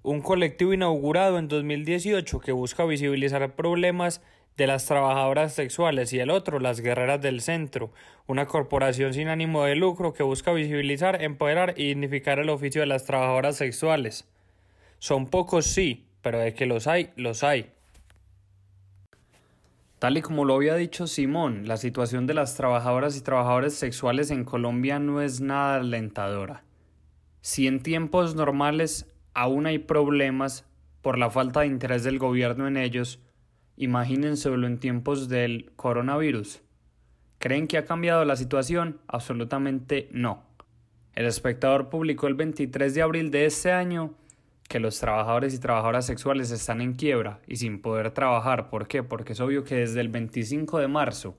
un 0.03 0.21
colectivo 0.21 0.73
inaugurado 0.73 1.39
en 1.39 1.49
2018 1.49 2.41
que 2.41 2.53
busca 2.53 2.85
visibilizar 2.85 3.55
problemas 3.55 4.23
de 4.57 4.67
las 4.67 4.87
trabajadoras 4.87 5.55
sexuales 5.55 6.13
y 6.13 6.19
el 6.19 6.31
otro, 6.31 6.59
las 6.59 6.81
Guerreras 6.81 7.21
del 7.23 7.41
Centro, 7.41 7.93
una 8.27 8.47
corporación 8.47 9.15
sin 9.15 9.29
ánimo 9.29 9.65
de 9.65 9.77
lucro 9.77 10.13
que 10.13 10.25
busca 10.25 10.53
visibilizar, 10.53 11.23
empoderar 11.23 11.75
y 11.77 11.89
dignificar 11.89 12.41
el 12.41 12.51
oficio 12.51 12.81
de 12.81 12.89
las 12.89 13.05
trabajadoras 13.05 13.57
sexuales. 13.57 14.27
Son 14.99 15.27
pocos, 15.27 15.67
sí, 15.67 16.07
pero 16.23 16.41
de 16.41 16.55
que 16.55 16.67
los 16.67 16.89
hay, 16.89 17.11
los 17.15 17.45
hay. 17.45 17.71
Tal 20.01 20.17
y 20.17 20.23
como 20.23 20.45
lo 20.45 20.55
había 20.55 20.75
dicho 20.75 21.07
Simón, 21.07 21.67
la 21.67 21.77
situación 21.77 22.27
de 22.27 22.35
las 22.35 22.55
trabajadoras 22.55 23.17
y 23.17 23.21
trabajadores 23.21 23.75
sexuales 23.75 24.31
en 24.31 24.45
Colombia 24.45 24.99
no 24.99 25.21
es 25.21 25.41
nada 25.41 25.77
alentadora. 25.77 26.63
Si 27.41 27.67
en 27.67 27.83
tiempos 27.83 28.35
normales 28.35 29.07
aún 29.39 29.67
hay 29.67 29.79
problemas 29.79 30.67
por 31.01 31.17
la 31.17 31.31
falta 31.31 31.61
de 31.61 31.69
interés 31.69 32.03
del 32.03 32.19
gobierno 32.19 32.67
en 32.67 32.77
ellos, 32.77 33.21
imagínenselo 33.77 34.67
en 34.67 34.81
tiempos 34.81 35.29
del 35.29 35.71
coronavirus. 35.77 36.61
¿Creen 37.39 37.69
que 37.69 37.79
ha 37.79 37.85
cambiado 37.85 38.25
la 38.25 38.35
situación? 38.35 39.01
Absolutamente 39.07 40.09
no. 40.11 40.43
El 41.15 41.27
espectador 41.27 41.89
publicó 41.89 42.27
el 42.27 42.35
23 42.35 42.93
de 42.95 43.03
abril 43.03 43.31
de 43.31 43.47
este 43.47 43.71
año 43.71 44.15
que 44.69 44.81
los 44.81 44.99
trabajadores 44.99 45.55
y 45.55 45.61
trabajadoras 45.61 46.05
sexuales 46.05 46.51
están 46.51 46.81
en 46.81 46.95
quiebra 46.95 47.41
y 47.47 47.57
sin 47.57 47.81
poder 47.81 48.11
trabajar. 48.11 48.71
¿Por 48.71 48.89
qué? 48.89 49.05
Porque 49.05 49.35
es 49.35 49.41
obvio 49.41 49.63
que 49.63 49.77
desde 49.77 50.01
el 50.01 50.09
25 50.09 50.81
de 50.81 50.89
marzo, 50.89 51.39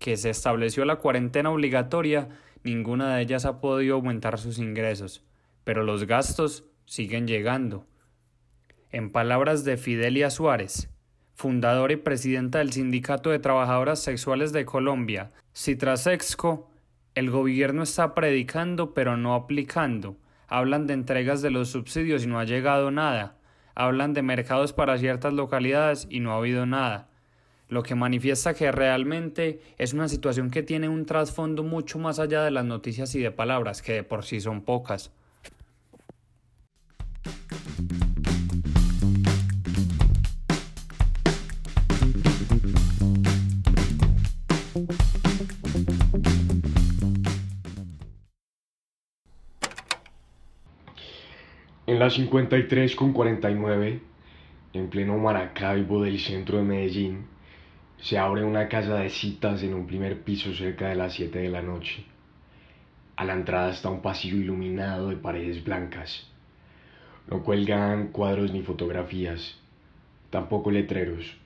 que 0.00 0.16
se 0.16 0.30
estableció 0.30 0.84
la 0.84 0.96
cuarentena 0.96 1.50
obligatoria, 1.50 2.28
ninguna 2.64 3.14
de 3.14 3.22
ellas 3.22 3.44
ha 3.44 3.60
podido 3.60 3.94
aumentar 3.94 4.36
sus 4.36 4.58
ingresos, 4.58 5.24
pero 5.62 5.84
los 5.84 6.06
gastos 6.06 6.64
siguen 6.90 7.28
llegando. 7.28 7.86
En 8.90 9.12
palabras 9.12 9.62
de 9.62 9.76
Fidelia 9.76 10.28
Suárez, 10.28 10.90
fundadora 11.36 11.92
y 11.92 11.96
presidenta 11.96 12.58
del 12.58 12.72
Sindicato 12.72 13.30
de 13.30 13.38
Trabajadoras 13.38 14.02
Sexuales 14.02 14.52
de 14.52 14.64
Colombia, 14.64 15.30
Citrasexco, 15.54 16.68
el 17.14 17.30
gobierno 17.30 17.84
está 17.84 18.12
predicando 18.16 18.92
pero 18.92 19.16
no 19.16 19.36
aplicando 19.36 20.16
hablan 20.48 20.88
de 20.88 20.94
entregas 20.94 21.42
de 21.42 21.50
los 21.50 21.68
subsidios 21.68 22.24
y 22.24 22.26
no 22.26 22.40
ha 22.40 22.44
llegado 22.44 22.90
nada, 22.90 23.36
hablan 23.76 24.12
de 24.12 24.22
mercados 24.22 24.72
para 24.72 24.98
ciertas 24.98 25.32
localidades 25.32 26.08
y 26.10 26.18
no 26.18 26.32
ha 26.32 26.38
habido 26.38 26.66
nada, 26.66 27.08
lo 27.68 27.84
que 27.84 27.94
manifiesta 27.94 28.54
que 28.54 28.72
realmente 28.72 29.60
es 29.78 29.92
una 29.92 30.08
situación 30.08 30.50
que 30.50 30.64
tiene 30.64 30.88
un 30.88 31.06
trasfondo 31.06 31.62
mucho 31.62 32.00
más 32.00 32.18
allá 32.18 32.42
de 32.42 32.50
las 32.50 32.64
noticias 32.64 33.14
y 33.14 33.20
de 33.20 33.30
palabras, 33.30 33.80
que 33.80 33.92
de 33.92 34.02
por 34.02 34.24
sí 34.24 34.40
son 34.40 34.62
pocas. 34.62 35.12
En 52.00 52.06
la 52.06 52.10
53 52.10 52.96
con 52.96 53.12
49, 53.12 54.00
en 54.72 54.88
pleno 54.88 55.18
Maracaibo 55.18 56.02
del 56.02 56.18
centro 56.18 56.56
de 56.56 56.64
Medellín, 56.64 57.26
se 57.98 58.16
abre 58.16 58.42
una 58.42 58.70
casa 58.70 58.94
de 58.94 59.10
citas 59.10 59.62
en 59.62 59.74
un 59.74 59.86
primer 59.86 60.22
piso 60.22 60.54
cerca 60.54 60.88
de 60.88 60.94
las 60.94 61.12
7 61.12 61.38
de 61.38 61.50
la 61.50 61.60
noche. 61.60 62.06
A 63.16 63.26
la 63.26 63.34
entrada 63.34 63.70
está 63.70 63.90
un 63.90 64.00
pasillo 64.00 64.38
iluminado 64.38 65.10
de 65.10 65.16
paredes 65.16 65.62
blancas. 65.62 66.26
No 67.28 67.42
cuelgan 67.42 68.12
cuadros 68.12 68.50
ni 68.50 68.62
fotografías, 68.62 69.60
tampoco 70.30 70.70
letreros. 70.70 71.36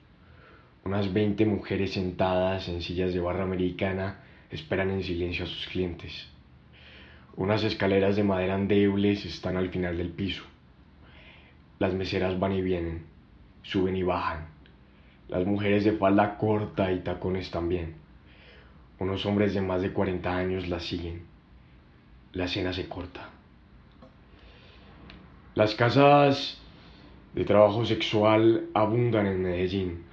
Unas 0.85 1.11
20 1.11 1.45
mujeres 1.47 1.91
sentadas 1.91 2.69
en 2.69 2.81
sillas 2.81 3.13
de 3.13 3.19
barra 3.19 3.43
americana 3.43 4.21
esperan 4.49 4.91
en 4.91 5.03
silencio 5.03 5.43
a 5.43 5.49
sus 5.49 5.67
clientes. 5.67 6.33
Unas 7.37 7.65
escaleras 7.65 8.15
de 8.15 8.23
madera 8.23 8.55
endebles 8.55 9.25
están 9.25 9.57
al 9.57 9.69
final 9.69 9.97
del 9.97 10.09
piso. 10.09 10.43
Las 11.79 11.93
meseras 11.93 12.39
van 12.39 12.53
y 12.53 12.61
vienen, 12.61 13.05
suben 13.61 13.97
y 13.97 14.03
bajan. 14.03 14.47
Las 15.27 15.45
mujeres 15.45 15.83
de 15.83 15.91
falda 15.91 16.37
corta 16.37 16.93
y 16.93 16.99
tacones 16.99 17.51
también. 17.51 17.95
Unos 18.99 19.25
hombres 19.25 19.53
de 19.53 19.59
más 19.59 19.81
de 19.81 19.91
40 19.91 20.33
años 20.33 20.69
las 20.69 20.83
siguen. 20.83 21.23
La 22.31 22.47
cena 22.47 22.71
se 22.71 22.87
corta. 22.87 23.29
Las 25.55 25.75
casas 25.75 26.57
de 27.33 27.43
trabajo 27.43 27.85
sexual 27.85 28.69
abundan 28.73 29.27
en 29.27 29.41
Medellín. 29.41 30.03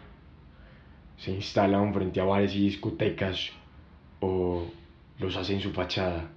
Se 1.18 1.30
instalan 1.30 1.94
frente 1.94 2.20
a 2.20 2.24
bares 2.24 2.52
y 2.56 2.64
discotecas 2.64 3.50
o 4.18 4.64
los 5.20 5.36
hacen 5.36 5.60
su 5.60 5.70
fachada. 5.70 6.30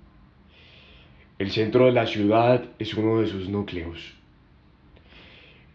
El 1.37 1.51
centro 1.51 1.87
de 1.87 1.91
la 1.91 2.07
ciudad 2.07 2.63
es 2.79 2.93
uno 2.93 3.19
de 3.19 3.27
sus 3.27 3.49
núcleos. 3.49 3.99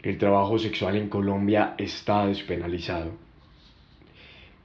El 0.01 0.17
trabajo 0.17 0.57
sexual 0.57 0.95
en 0.95 1.07
Colombia 1.07 1.75
está 1.77 2.25
despenalizado. 2.25 3.11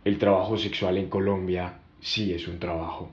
El 0.06 0.16
trabajo 0.16 0.56
sexual 0.56 0.96
en 0.96 1.10
Colombia 1.10 1.80
sí 2.00 2.32
es 2.32 2.48
un 2.48 2.58
trabajo. 2.58 3.12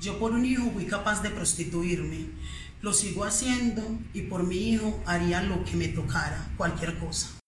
Yo 0.00 0.18
por 0.18 0.32
un 0.32 0.44
hijo 0.44 0.68
fui 0.72 0.86
capaz 0.86 1.22
de 1.22 1.30
prostituirme 1.30 2.26
lo 2.84 2.92
sigo 2.92 3.24
haciendo 3.24 3.82
y 4.12 4.22
por 4.22 4.46
mi 4.46 4.68
hijo 4.68 5.02
haría 5.06 5.42
lo 5.42 5.64
que 5.64 5.74
me 5.74 5.88
tocara, 5.88 6.50
cualquier 6.58 6.98
cosa. 6.98 7.40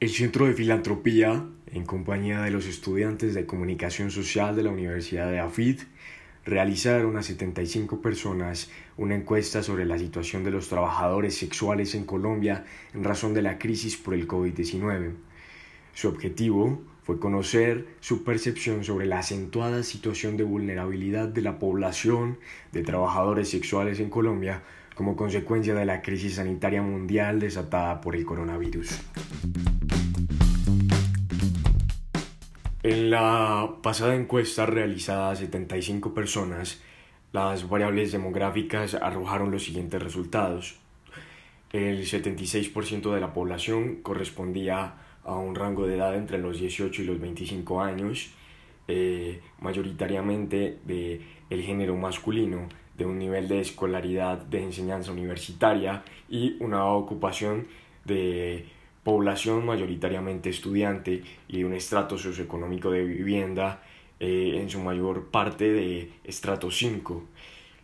El 0.00 0.08
Centro 0.08 0.46
de 0.46 0.54
Filantropía, 0.54 1.44
en 1.66 1.84
compañía 1.84 2.40
de 2.40 2.50
los 2.50 2.66
estudiantes 2.66 3.34
de 3.34 3.44
Comunicación 3.44 4.10
Social 4.10 4.56
de 4.56 4.62
la 4.62 4.70
Universidad 4.70 5.30
de 5.30 5.40
AFID, 5.40 5.80
realizaron 6.46 7.18
a 7.18 7.22
75 7.22 8.00
personas 8.00 8.70
una 8.96 9.14
encuesta 9.14 9.62
sobre 9.62 9.84
la 9.84 9.98
situación 9.98 10.42
de 10.42 10.52
los 10.52 10.68
trabajadores 10.68 11.36
sexuales 11.36 11.94
en 11.94 12.04
Colombia 12.04 12.64
en 12.94 13.04
razón 13.04 13.34
de 13.34 13.42
la 13.42 13.58
crisis 13.58 13.98
por 13.98 14.14
el 14.14 14.26
COVID-19. 14.26 15.12
Su 15.94 16.08
objetivo 16.08 16.82
fue 17.02 17.18
conocer 17.18 17.86
su 18.00 18.24
percepción 18.24 18.84
sobre 18.84 19.06
la 19.06 19.20
acentuada 19.20 19.82
situación 19.82 20.36
de 20.36 20.44
vulnerabilidad 20.44 21.28
de 21.28 21.42
la 21.42 21.58
población 21.58 22.38
de 22.72 22.82
trabajadores 22.82 23.48
sexuales 23.48 24.00
en 24.00 24.10
Colombia 24.10 24.62
como 24.94 25.16
consecuencia 25.16 25.74
de 25.74 25.84
la 25.84 26.02
crisis 26.02 26.34
sanitaria 26.34 26.82
mundial 26.82 27.40
desatada 27.40 28.00
por 28.00 28.16
el 28.16 28.24
coronavirus. 28.24 29.00
En 32.82 33.10
la 33.10 33.76
pasada 33.82 34.14
encuesta 34.14 34.66
realizada 34.66 35.30
a 35.30 35.36
75 35.36 36.12
personas, 36.12 36.80
Las 37.34 37.68
variables 37.68 38.12
demográficas 38.12 38.94
arrojaron 38.94 39.50
los 39.50 39.64
siguientes 39.64 40.00
resultados. 40.00 40.76
El 41.72 42.06
76% 42.06 43.12
de 43.12 43.20
la 43.20 43.32
población 43.32 44.02
correspondía 44.02 44.84
a 44.84 45.13
un 45.32 45.54
rango 45.54 45.86
de 45.86 45.96
edad 45.96 46.14
entre 46.16 46.38
los 46.38 46.60
18 46.60 47.02
y 47.02 47.04
los 47.06 47.20
25 47.20 47.80
años, 47.80 48.30
eh, 48.88 49.40
mayoritariamente 49.60 50.78
de 50.84 51.20
el 51.50 51.62
género 51.62 51.96
masculino, 51.96 52.68
de 52.96 53.06
un 53.06 53.18
nivel 53.18 53.48
de 53.48 53.60
escolaridad 53.60 54.38
de 54.38 54.62
enseñanza 54.62 55.12
universitaria 55.12 56.04
y 56.28 56.56
una 56.60 56.84
ocupación 56.86 57.66
de 58.04 58.66
población 59.02 59.66
mayoritariamente 59.66 60.50
estudiante 60.50 61.22
y 61.48 61.64
un 61.64 61.74
estrato 61.74 62.16
socioeconómico 62.16 62.90
de 62.90 63.04
vivienda 63.04 63.82
eh, 64.20 64.58
en 64.60 64.70
su 64.70 64.80
mayor 64.80 65.26
parte 65.30 65.70
de 65.70 66.12
estrato 66.24 66.70
5. 66.70 67.24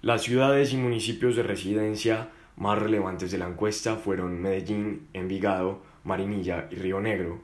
Las 0.03 0.23
ciudades 0.23 0.73
y 0.73 0.77
municipios 0.77 1.37
de 1.37 1.43
residencia 1.43 2.31
más 2.57 2.79
relevantes 2.79 3.31
de 3.31 3.39
la 3.39 3.49
encuesta 3.49 3.97
fueron 3.97 4.41
Medellín, 4.41 5.09
Envigado, 5.13 5.83
Marinilla 6.05 6.69
y 6.71 6.77
Río 6.77 7.01
Negro. 7.01 7.41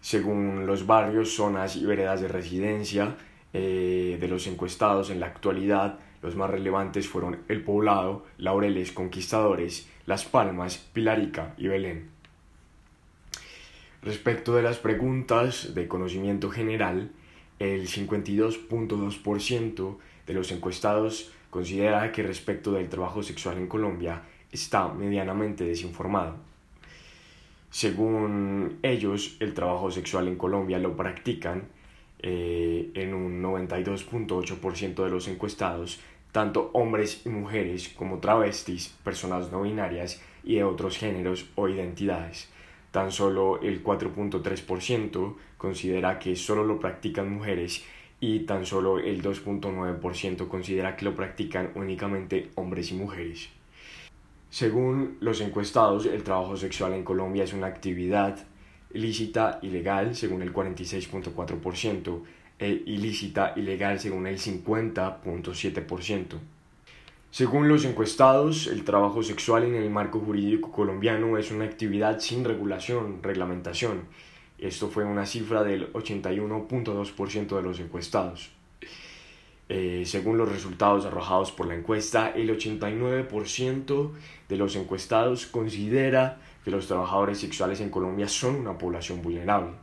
Según 0.00 0.66
los 0.66 0.86
barrios, 0.86 1.34
zonas 1.34 1.76
y 1.76 1.84
veredas 1.84 2.20
de 2.20 2.28
residencia 2.28 3.16
eh, 3.52 4.16
de 4.20 4.28
los 4.28 4.46
encuestados 4.46 5.10
en 5.10 5.20
la 5.20 5.26
actualidad, 5.26 5.98
los 6.22 6.36
más 6.36 6.50
relevantes 6.50 7.08
fueron 7.08 7.40
El 7.48 7.62
Poblado, 7.62 8.24
Laureles, 8.38 8.92
Conquistadores, 8.92 9.88
Las 10.06 10.24
Palmas, 10.24 10.78
Pilarica 10.92 11.54
y 11.58 11.68
Belén. 11.68 12.08
Respecto 14.02 14.54
de 14.54 14.62
las 14.62 14.78
preguntas 14.78 15.74
de 15.74 15.86
conocimiento 15.86 16.48
general, 16.50 17.10
el 17.58 17.86
52.2% 17.86 19.98
de 20.26 20.34
los 20.34 20.50
encuestados 20.52 21.32
considera 21.50 22.10
que 22.12 22.22
respecto 22.22 22.72
del 22.72 22.88
trabajo 22.88 23.22
sexual 23.22 23.58
en 23.58 23.66
Colombia 23.66 24.22
está 24.50 24.88
medianamente 24.88 25.64
desinformado. 25.64 26.36
Según 27.70 28.78
ellos, 28.82 29.36
el 29.38 29.54
trabajo 29.54 29.90
sexual 29.90 30.26
en 30.26 30.36
Colombia 30.36 30.78
lo 30.78 30.96
practican 30.96 31.68
eh, 32.18 32.90
en 32.94 33.14
un 33.14 33.40
92.8% 33.42 35.04
de 35.04 35.10
los 35.10 35.28
encuestados, 35.28 36.00
tanto 36.32 36.70
hombres 36.74 37.22
y 37.24 37.28
mujeres 37.28 37.88
como 37.88 38.18
travestis, 38.18 38.88
personas 39.04 39.52
no 39.52 39.62
binarias 39.62 40.20
y 40.42 40.56
de 40.56 40.64
otros 40.64 40.98
géneros 40.98 41.46
o 41.54 41.68
identidades. 41.68 42.50
Tan 42.90 43.12
solo 43.12 43.60
el 43.62 43.84
4.3% 43.84 45.36
considera 45.56 46.18
que 46.18 46.34
solo 46.34 46.64
lo 46.64 46.80
practican 46.80 47.32
mujeres 47.32 47.84
y 48.18 48.40
tan 48.40 48.66
solo 48.66 48.98
el 48.98 49.22
2.9% 49.22 50.48
considera 50.48 50.96
que 50.96 51.04
lo 51.04 51.14
practican 51.14 51.70
únicamente 51.76 52.50
hombres 52.56 52.90
y 52.90 52.94
mujeres. 52.94 53.48
Según 54.50 55.16
los 55.20 55.40
encuestados, 55.40 56.06
el 56.06 56.24
trabajo 56.24 56.56
sexual 56.56 56.92
en 56.94 57.04
Colombia 57.04 57.44
es 57.44 57.52
una 57.52 57.68
actividad 57.68 58.36
ilícita 58.92 59.60
y 59.62 59.68
legal 59.68 60.16
según 60.16 60.42
el 60.42 60.52
46.4% 60.52 62.22
e 62.58 62.82
ilícita 62.86 63.52
y 63.54 63.62
legal 63.62 64.00
según 64.00 64.26
el 64.26 64.38
50.7%. 64.38 66.24
Según 67.30 67.68
los 67.68 67.84
encuestados, 67.84 68.66
el 68.66 68.82
trabajo 68.82 69.22
sexual 69.22 69.62
en 69.62 69.76
el 69.76 69.88
marco 69.88 70.18
jurídico 70.18 70.72
colombiano 70.72 71.38
es 71.38 71.52
una 71.52 71.64
actividad 71.64 72.18
sin 72.18 72.44
regulación, 72.44 73.22
reglamentación. 73.22 74.00
Esto 74.58 74.88
fue 74.88 75.04
una 75.04 75.26
cifra 75.26 75.62
del 75.62 75.92
81.2% 75.92 77.56
de 77.56 77.62
los 77.62 77.78
encuestados. 77.78 78.50
Eh, 79.72 80.02
según 80.04 80.36
los 80.36 80.50
resultados 80.50 81.06
arrojados 81.06 81.52
por 81.52 81.68
la 81.68 81.76
encuesta, 81.76 82.32
el 82.34 82.50
89% 82.50 84.10
de 84.48 84.56
los 84.56 84.74
encuestados 84.74 85.46
considera 85.46 86.40
que 86.64 86.72
los 86.72 86.88
trabajadores 86.88 87.38
sexuales 87.38 87.80
en 87.80 87.88
Colombia 87.88 88.26
son 88.26 88.56
una 88.56 88.76
población 88.76 89.22
vulnerable. 89.22 89.74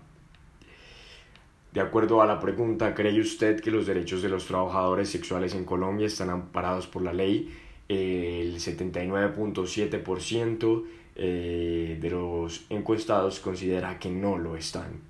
De 1.71 1.80
acuerdo 1.80 2.21
a 2.21 2.26
la 2.26 2.41
pregunta, 2.41 2.93
¿cree 2.93 3.17
usted 3.21 3.62
que 3.62 3.71
los 3.71 3.88
derechos 3.88 4.21
de 4.21 4.28
los 4.28 4.45
trabajadores 4.45 5.10
sexuales 5.10 5.56
en 5.56 5.63
Colombia 5.63 6.08
están 6.08 6.32
amparados 6.32 6.86
por 6.86 7.02
la 7.02 7.13
ley? 7.13 7.50
El 7.88 8.58
79.7% 8.58 10.84
eh, 11.15 11.97
de 12.02 12.10
los 12.10 12.65
encuestados 12.69 13.39
considera 13.39 14.00
que 14.00 14.10
no 14.10 14.38
lo 14.38 14.58
están. 14.58 15.07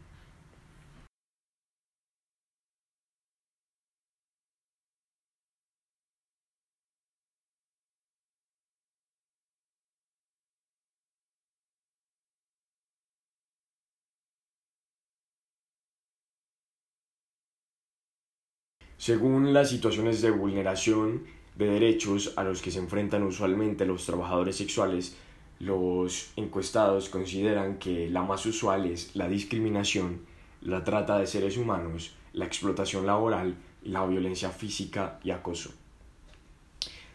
Según 18.97 19.53
las 19.53 19.69
situaciones 19.69 20.21
de 20.21 20.31
vulneración 20.31 21.23
de 21.55 21.67
derechos 21.67 22.33
a 22.35 22.43
los 22.43 22.61
que 22.61 22.71
se 22.71 22.79
enfrentan 22.79 23.23
usualmente 23.23 23.85
los 23.85 24.05
trabajadores 24.05 24.55
sexuales, 24.55 25.15
los 25.59 26.31
encuestados 26.35 27.09
consideran 27.09 27.79
que 27.79 28.09
la 28.09 28.21
más 28.21 28.45
usual 28.45 28.85
es 28.85 29.15
la 29.15 29.27
discriminación, 29.27 30.21
la 30.61 30.83
trata 30.83 31.17
de 31.17 31.27
seres 31.27 31.57
humanos, 31.57 32.15
la 32.33 32.45
explotación 32.45 33.05
laboral 33.05 33.55
la 33.87 34.05
violencia 34.05 34.49
física 34.49 35.19
y 35.23 35.31
acoso. 35.31 35.71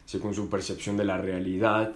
Según 0.04 0.34
su 0.34 0.48
percepción 0.48 0.96
de 0.96 1.04
la 1.04 1.18
realidad 1.18 1.94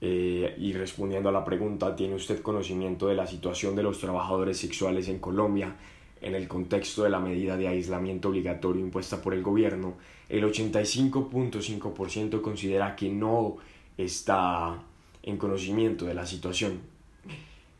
eh, 0.00 0.54
y 0.58 0.72
respondiendo 0.72 1.28
a 1.28 1.32
la 1.32 1.44
pregunta, 1.44 1.94
¿tiene 1.96 2.14
usted 2.14 2.40
conocimiento 2.42 3.08
de 3.08 3.14
la 3.14 3.26
situación 3.26 3.74
de 3.76 3.82
los 3.82 3.98
trabajadores 3.98 4.58
sexuales 4.58 5.08
en 5.08 5.18
Colombia 5.18 5.74
en 6.20 6.34
el 6.34 6.48
contexto 6.48 7.02
de 7.02 7.10
la 7.10 7.20
medida 7.20 7.56
de 7.56 7.68
aislamiento 7.68 8.28
obligatorio 8.28 8.82
impuesta 8.82 9.22
por 9.22 9.34
el 9.34 9.42
gobierno, 9.42 9.94
el 10.28 10.44
85.5% 10.44 12.40
considera 12.40 12.96
que 12.96 13.08
no 13.08 13.56
está 13.96 14.82
en 15.22 15.36
conocimiento 15.36 16.06
de 16.06 16.14
la 16.14 16.26
situación. 16.26 16.80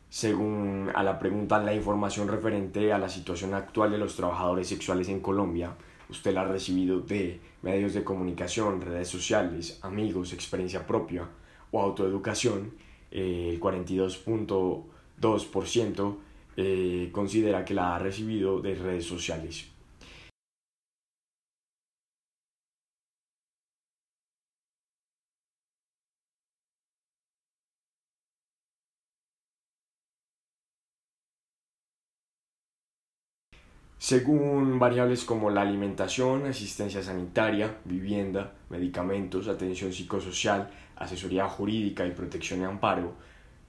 Según 0.09 0.91
a 0.93 1.03
la 1.03 1.19
pregunta 1.19 1.59
la 1.59 1.73
información 1.73 2.27
referente 2.27 2.91
a 2.91 2.97
la 2.97 3.07
situación 3.07 3.53
actual 3.53 3.91
de 3.91 3.97
los 3.97 4.15
trabajadores 4.15 4.67
sexuales 4.67 5.07
en 5.07 5.21
Colombia, 5.21 5.75
usted 6.09 6.33
la 6.33 6.41
ha 6.41 6.45
recibido 6.45 6.99
de 6.99 7.39
medios 7.61 7.93
de 7.93 8.03
comunicación, 8.03 8.81
redes 8.81 9.07
sociales, 9.07 9.79
amigos, 9.81 10.33
experiencia 10.33 10.85
propia 10.85 11.29
o 11.71 11.81
autoeducación, 11.81 12.73
eh, 13.11 13.51
el 13.53 13.61
42.2% 13.61 16.17
eh, 16.57 17.09
considera 17.11 17.63
que 17.65 17.73
la 17.73 17.95
ha 17.95 17.99
recibido 17.99 18.61
de 18.61 18.75
redes 18.75 19.05
sociales. 19.05 19.67
Según 34.01 34.79
variables 34.79 35.23
como 35.23 35.51
la 35.51 35.61
alimentación, 35.61 36.47
asistencia 36.47 37.03
sanitaria, 37.03 37.77
vivienda, 37.85 38.51
medicamentos, 38.69 39.47
atención 39.47 39.93
psicosocial, 39.93 40.71
asesoría 40.95 41.47
jurídica 41.47 42.05
y 42.07 42.11
protección 42.11 42.61
y 42.61 42.63
amparo, 42.63 43.13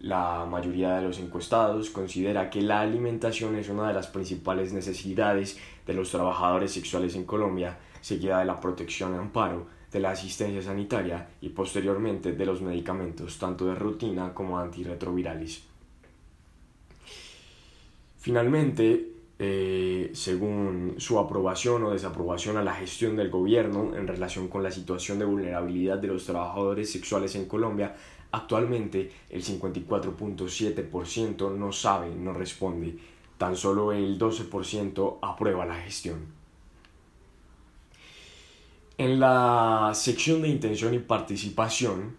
la 0.03 0.45
mayoría 0.47 0.97
de 0.97 1.03
los 1.03 1.19
encuestados 1.21 1.91
considera 1.91 2.51
que 2.51 2.61
la 2.61 2.81
alimentación 2.81 3.57
es 3.57 3.69
una 3.69 3.89
de 3.89 3.95
las 3.95 4.09
principales 4.09 4.73
necesidades 4.73 5.59
de 5.87 5.95
los 5.95 6.11
trabajadores 6.11 6.73
sexuales 6.73 7.15
en 7.15 7.25
Colombia, 7.25 7.79
seguida 8.01 8.41
de 8.41 8.45
la 8.45 8.61
protección 8.61 9.15
y 9.15 9.19
amparo, 9.19 9.67
de 9.93 10.01
la 10.01 10.11
asistencia 10.11 10.61
sanitaria 10.61 11.29
y 11.41 11.51
posteriormente 11.51 12.33
de 12.33 12.47
los 12.47 12.63
medicamentos, 12.63 13.39
tanto 13.39 13.67
de 13.67 13.75
rutina 13.77 14.35
como 14.35 14.59
antirretrovirales. 14.59 15.63
Finalmente, 18.19 19.09
eh, 19.39 20.11
según 20.15 20.95
su 20.99 21.19
aprobación 21.19 21.85
o 21.85 21.91
desaprobación 21.91 22.57
a 22.57 22.63
la 22.63 22.75
gestión 22.75 23.17
del 23.17 23.31
gobierno 23.31 23.95
en 23.95 24.09
relación 24.09 24.49
con 24.49 24.63
la 24.63 24.71
situación 24.71 25.19
de 25.19 25.25
vulnerabilidad 25.27 25.99
de 25.99 26.09
los 26.09 26.25
trabajadores 26.25 26.91
sexuales 26.91 27.35
en 27.35 27.47
Colombia, 27.47 27.95
Actualmente 28.33 29.13
el 29.29 29.45
54.7% 29.45 31.55
no 31.55 31.71
sabe, 31.71 32.15
no 32.15 32.33
responde, 32.33 32.97
tan 33.37 33.57
solo 33.57 33.93
el 33.93 34.19
12% 34.19 35.19
aprueba 35.21 35.67
la 35.67 35.77
gestión. 35.77 36.25
En 38.97 39.21
la 39.21 39.93
sección 39.95 40.43
de 40.43 40.49
intención 40.49 40.95
y 40.95 41.01
participación, 41.01 42.17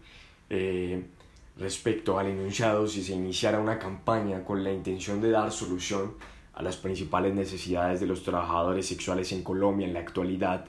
eh, 0.49 1.03
respecto 1.57 2.19
al 2.19 2.27
enunciado, 2.27 2.87
si 2.87 3.03
se 3.03 3.13
iniciara 3.13 3.59
una 3.59 3.79
campaña 3.79 4.43
con 4.43 4.63
la 4.63 4.71
intención 4.71 5.19
de 5.19 5.31
dar 5.31 5.51
solución 5.51 6.13
a 6.53 6.61
las 6.61 6.77
principales 6.77 7.33
necesidades 7.33 7.99
de 7.99 8.05
los 8.05 8.23
trabajadores 8.23 8.85
sexuales 8.85 9.31
en 9.31 9.43
Colombia 9.43 9.87
en 9.87 9.93
la 9.93 10.01
actualidad, 10.01 10.65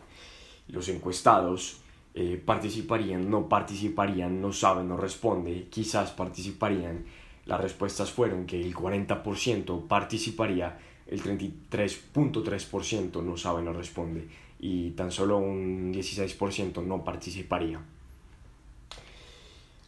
los 0.68 0.88
encuestados 0.88 1.83
eh, 2.14 2.40
participarían, 2.44 3.28
no 3.28 3.48
participarían, 3.48 4.40
no 4.40 4.52
saben, 4.52 4.88
no 4.88 4.96
responde, 4.96 5.66
quizás 5.70 6.12
participarían. 6.12 7.04
Las 7.46 7.60
respuestas 7.60 8.10
fueron 8.10 8.46
que 8.46 8.60
el 8.60 8.74
40% 8.74 9.86
participaría, 9.86 10.78
el 11.06 11.22
33.3% 11.22 13.22
no 13.22 13.36
sabe, 13.36 13.62
no 13.62 13.72
responde 13.72 14.28
y 14.58 14.92
tan 14.92 15.10
solo 15.10 15.36
un 15.36 15.92
16% 15.92 16.82
no 16.82 17.04
participaría. 17.04 17.82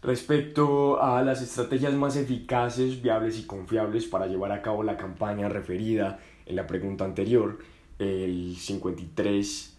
Respecto 0.02 1.02
a 1.02 1.22
las 1.22 1.40
estrategias 1.40 1.94
más 1.94 2.16
eficaces, 2.16 3.00
viables 3.00 3.38
y 3.38 3.46
confiables 3.46 4.04
para 4.04 4.26
llevar 4.26 4.52
a 4.52 4.60
cabo 4.60 4.82
la 4.82 4.98
campaña 4.98 5.48
referida 5.48 6.20
en 6.44 6.56
la 6.56 6.66
pregunta 6.66 7.06
anterior, 7.06 7.58
el 7.98 8.56
53 8.58 9.75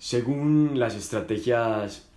según 0.00 0.80
las 0.80 0.94
estrategias, 0.94 2.08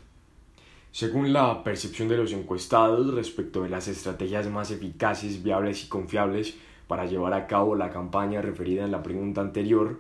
según 0.93 1.34
la 1.34 1.65
percepción 1.65 2.08
de 2.08 2.15
los 2.15 2.32
encuestados 2.32 3.13
respecto 3.13 3.62
de 3.62 3.69
las 3.69 3.89
estrategias 3.89 4.48
más 4.48 4.72
eficaces, 4.72 5.43
viables 5.43 5.84
y 5.84 5.89
confiables 5.89 6.56
para 6.88 7.06
llevar 7.06 7.34
a 7.34 7.46
cabo 7.46 7.76
la 7.76 7.91
campaña 7.91 8.41
referida 8.41 8.86
en 8.86 8.91
la 8.91 9.04
pregunta 9.04 9.41
anterior, 9.41 10.00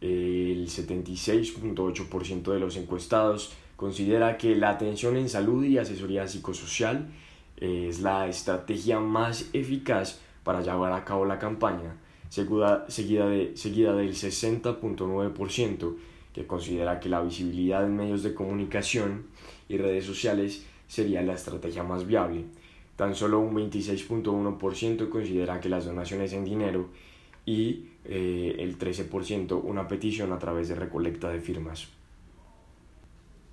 el 0.00 0.66
76.8% 0.66 2.52
de 2.52 2.58
los 2.58 2.76
encuestados 2.76 3.52
considera 3.76 4.36
que 4.36 4.56
la 4.56 4.70
atención 4.70 5.16
en 5.16 5.28
salud 5.28 5.64
y 5.64 5.78
asesoría 5.78 6.26
psicosocial 6.26 7.10
es 7.58 8.00
la 8.00 8.26
estrategia 8.26 8.98
más 8.98 9.50
eficaz 9.52 10.20
para 10.42 10.62
llevar 10.62 10.92
a 10.92 11.04
cabo 11.04 11.26
la 11.26 11.38
campaña, 11.38 11.96
seguida, 12.28 12.86
de, 12.88 13.52
seguida 13.56 13.94
del 13.94 14.14
60.9% 14.14 15.94
que 16.32 16.46
considera 16.46 17.00
que 17.00 17.08
la 17.08 17.22
visibilidad 17.22 17.84
en 17.84 17.96
medios 17.96 18.22
de 18.22 18.34
comunicación 18.34 19.26
y 19.68 19.76
redes 19.76 20.04
sociales 20.04 20.64
sería 20.86 21.22
la 21.22 21.34
estrategia 21.34 21.82
más 21.82 22.06
viable. 22.06 22.44
Tan 22.96 23.14
solo 23.14 23.38
un 23.40 23.54
26.1% 23.54 25.08
considera 25.08 25.60
que 25.60 25.68
las 25.68 25.84
donaciones 25.84 26.32
en 26.32 26.44
dinero 26.44 26.88
y 27.46 27.86
eh, 28.04 28.56
el 28.58 28.78
13% 28.78 29.60
una 29.62 29.86
petición 29.86 30.32
a 30.32 30.38
través 30.38 30.68
de 30.68 30.74
recolecta 30.74 31.28
de 31.28 31.40
firmas. 31.40 31.88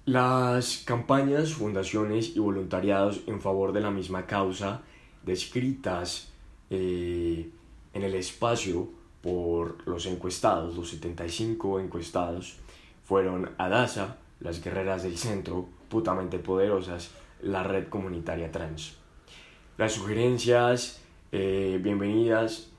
Las 0.06 0.84
campañas, 0.86 1.54
fundaciones 1.54 2.36
y 2.36 2.40
voluntariados 2.40 3.22
en 3.28 3.42
favor 3.42 3.74
de 3.74 3.82
la 3.82 3.92
misma 3.92 4.26
causa 4.26 4.84
descritas 5.24 6.32
eh, 6.70 7.50
en 7.94 8.04
el 8.04 8.14
espacio 8.16 8.88
por 9.22 9.88
los 9.88 10.06
encuestados, 10.06 10.76
los 10.76 10.90
75 10.90 11.80
encuestados, 11.80 12.58
fueron 13.06 13.52
Adasa, 13.60 14.18
las 14.40 14.64
guerreras 14.64 15.04
del 15.04 15.18
centro, 15.18 15.70
putamente 15.90 16.40
poderosas, 16.40 17.12
la 17.42 17.62
red 17.62 17.88
comunitaria 17.88 18.52
trans. 18.52 18.98
Las 19.78 19.94
sugerencias, 19.94 21.02
eh, 21.32 21.80
bienvenidas. 21.82 22.72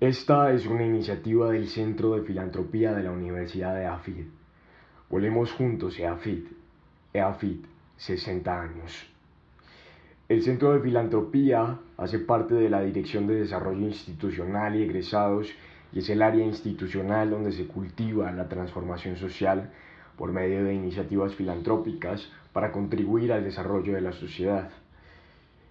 Esta 0.00 0.52
es 0.52 0.66
una 0.66 0.86
iniciativa 0.86 1.50
del 1.50 1.68
Centro 1.68 2.14
de 2.14 2.22
Filantropía 2.22 2.94
de 2.94 3.02
la 3.02 3.10
Universidad 3.10 3.74
de 3.74 3.86
AFID. 3.86 4.24
Volemos 5.08 5.52
juntos 5.52 5.96
EAFIT, 6.00 6.48
EAFIT, 7.12 7.64
60 7.96 8.60
años. 8.60 9.06
El 10.28 10.42
Centro 10.42 10.72
de 10.72 10.80
Filantropía 10.80 11.78
hace 11.96 12.18
parte 12.18 12.56
de 12.56 12.68
la 12.68 12.82
Dirección 12.82 13.28
de 13.28 13.36
Desarrollo 13.36 13.86
Institucional 13.86 14.74
y 14.74 14.82
Egresados 14.82 15.54
y 15.92 16.00
es 16.00 16.10
el 16.10 16.22
área 16.22 16.44
institucional 16.44 17.30
donde 17.30 17.52
se 17.52 17.68
cultiva 17.68 18.32
la 18.32 18.48
transformación 18.48 19.16
social 19.16 19.70
por 20.18 20.32
medio 20.32 20.64
de 20.64 20.74
iniciativas 20.74 21.36
filantrópicas 21.36 22.28
para 22.52 22.72
contribuir 22.72 23.32
al 23.32 23.44
desarrollo 23.44 23.94
de 23.94 24.00
la 24.00 24.12
sociedad. 24.12 24.70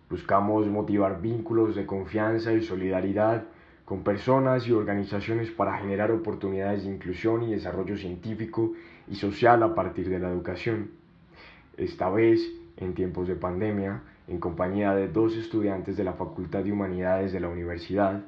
Buscamos 0.09 0.65
motivar 0.67 1.21
vínculos 1.21 1.75
de 1.75 1.85
confianza 1.85 2.53
y 2.53 2.61
solidaridad 2.61 3.43
con 3.85 4.03
personas 4.03 4.67
y 4.67 4.71
organizaciones 4.71 5.51
para 5.51 5.77
generar 5.77 6.11
oportunidades 6.11 6.83
de 6.83 6.89
inclusión 6.89 7.43
y 7.43 7.51
desarrollo 7.51 7.95
científico 7.95 8.73
y 9.07 9.15
social 9.15 9.61
a 9.61 9.75
partir 9.75 10.09
de 10.09 10.17
la 10.17 10.29
educación. 10.29 10.89
Esta 11.77 12.09
vez, 12.09 12.41
en 12.77 12.95
tiempos 12.95 13.27
de 13.27 13.35
pandemia, 13.35 14.01
en 14.27 14.39
compañía 14.39 14.95
de 14.95 15.07
dos 15.07 15.37
estudiantes 15.37 15.97
de 15.97 16.03
la 16.03 16.13
Facultad 16.13 16.63
de 16.63 16.71
Humanidades 16.71 17.31
de 17.31 17.39
la 17.39 17.47
Universidad, 17.47 18.23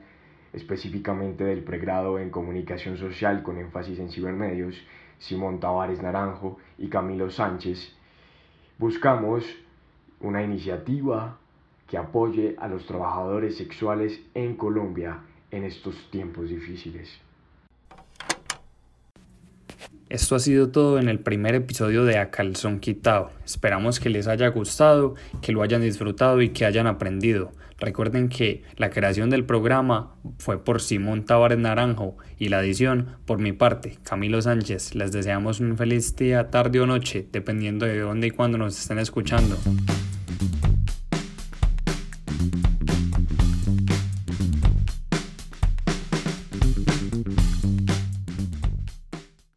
específicamente 0.53 1.43
del 1.43 1.63
pregrado 1.63 2.19
en 2.19 2.29
Comunicación 2.29 2.97
Social 2.97 3.41
con 3.41 3.57
énfasis 3.57 3.97
en 3.97 4.11
cibermedios, 4.11 4.75
Simón 5.17 5.59
Tavares 5.59 6.03
Naranjo 6.03 6.59
y 6.77 6.87
Camilo 6.87 7.31
Sánchez, 7.31 7.95
buscamos 8.77 9.43
una 10.19 10.43
iniciativa 10.43 11.39
que 11.87 11.97
apoye 11.97 12.55
a 12.59 12.67
los 12.67 12.85
trabajadores 12.85 13.57
sexuales 13.57 14.21
en 14.35 14.55
Colombia 14.55 15.21
en 15.51 15.63
estos 15.63 15.95
tiempos 16.11 16.49
difíciles. 16.49 17.09
Esto 20.09 20.35
ha 20.35 20.39
sido 20.39 20.69
todo 20.69 20.99
en 20.99 21.09
el 21.09 21.19
primer 21.19 21.53
episodio 21.53 22.05
de 22.05 22.17
A 22.17 22.31
Calzón 22.31 22.79
Quitado. 22.79 23.31
Esperamos 23.45 23.99
que 23.99 24.09
les 24.09 24.27
haya 24.27 24.47
gustado, 24.47 25.15
que 25.41 25.51
lo 25.51 25.61
hayan 25.61 25.81
disfrutado 25.81 26.41
y 26.41 26.49
que 26.49 26.65
hayan 26.65 26.87
aprendido. 26.87 27.51
Recuerden 27.77 28.29
que 28.29 28.63
la 28.77 28.89
creación 28.89 29.29
del 29.29 29.43
programa 29.43 30.15
fue 30.39 30.63
por 30.63 30.81
Simón 30.81 31.25
Tavares 31.25 31.59
Naranjo 31.59 32.17
y 32.39 32.49
la 32.49 32.61
edición 32.61 33.17
por 33.25 33.39
mi 33.39 33.51
parte, 33.51 33.97
Camilo 34.03 34.41
Sánchez. 34.41 34.95
Les 34.95 35.11
deseamos 35.11 35.59
un 35.59 35.77
feliz 35.77 36.15
día, 36.15 36.49
tarde 36.49 36.79
o 36.79 36.87
noche, 36.87 37.27
dependiendo 37.31 37.85
de 37.85 37.99
dónde 37.99 38.27
y 38.27 38.31
cuándo 38.31 38.57
nos 38.57 38.79
estén 38.79 38.99
escuchando. 38.99 39.57